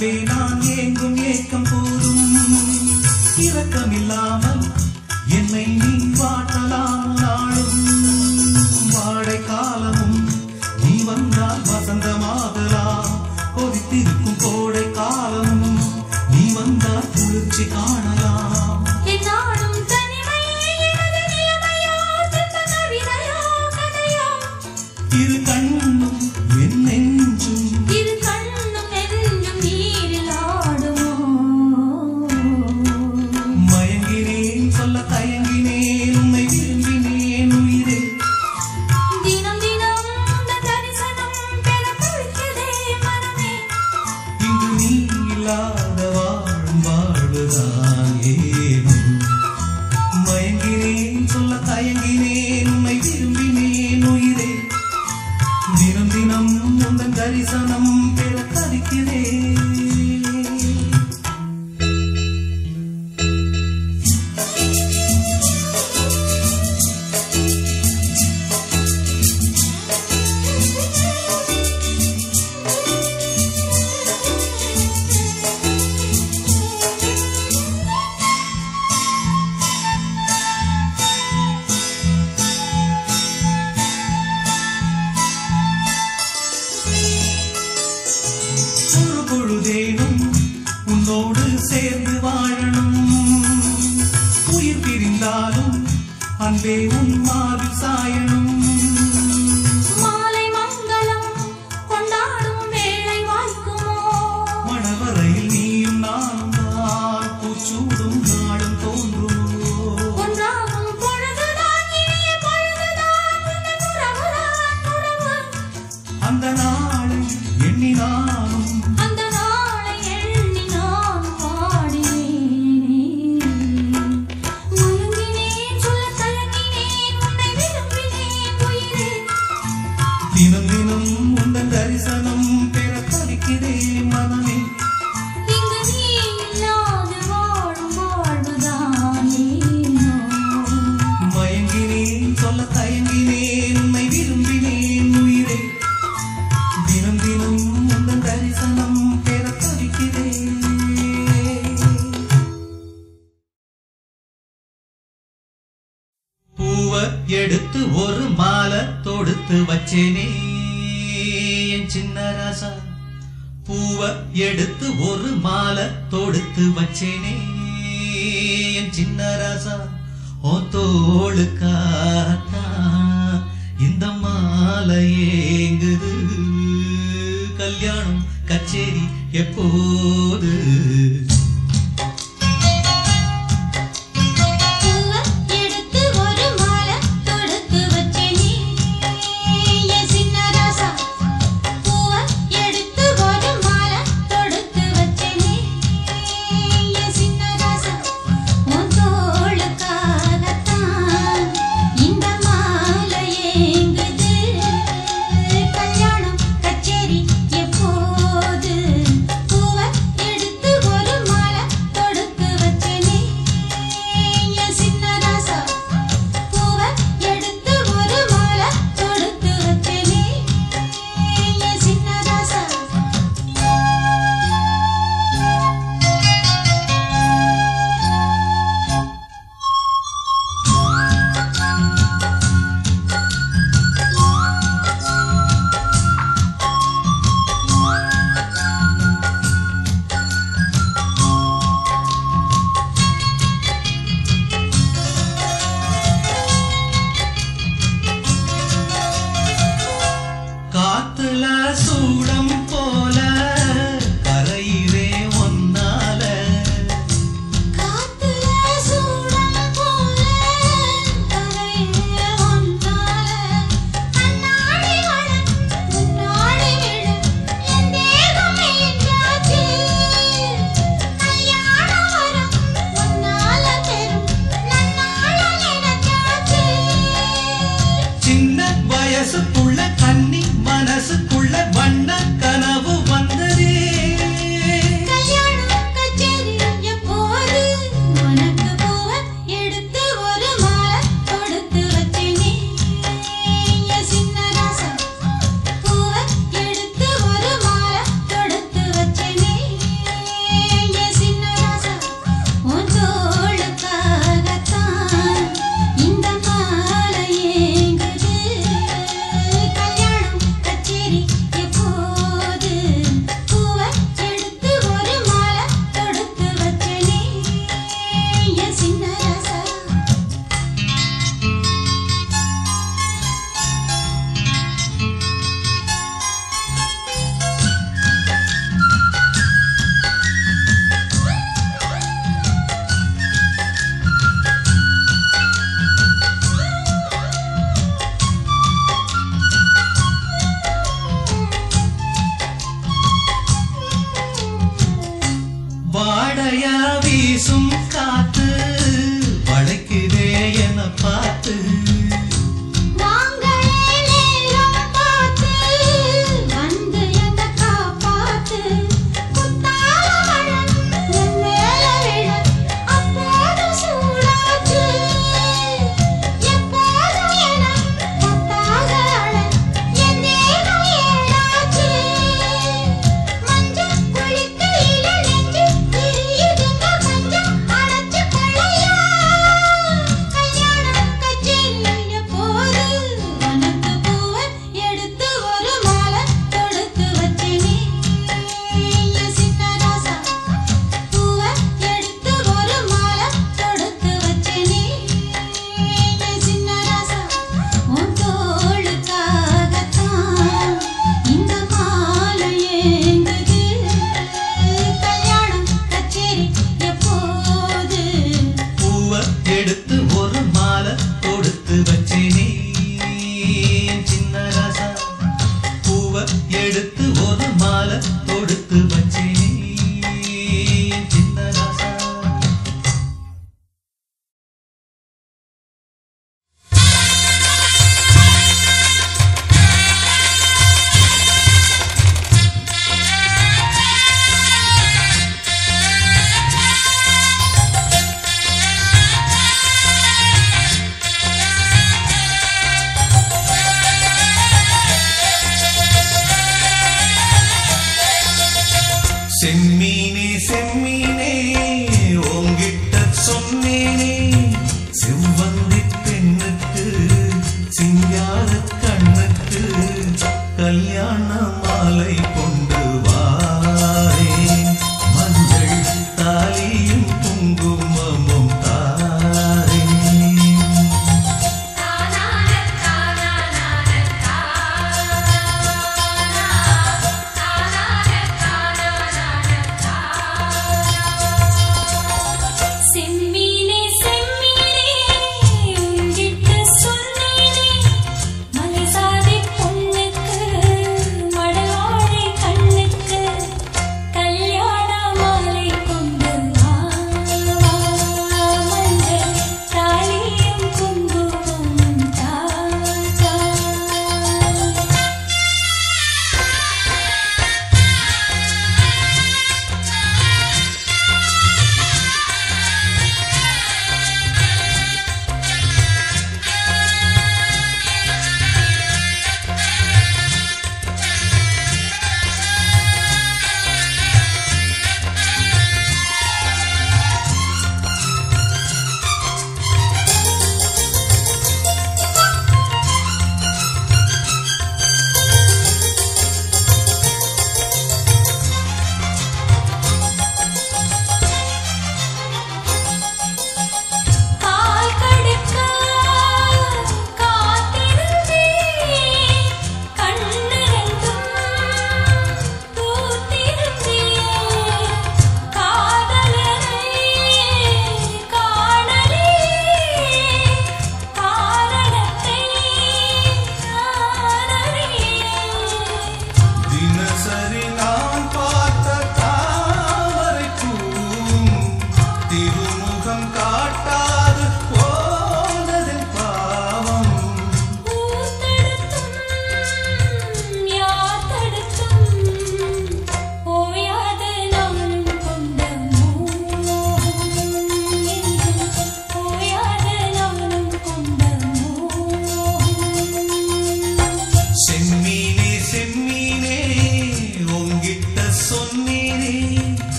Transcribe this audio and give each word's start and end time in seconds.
be 0.00 0.24
not 0.24 0.43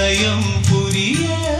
அபிநயம் 0.00 0.46
புரிய 0.68 1.59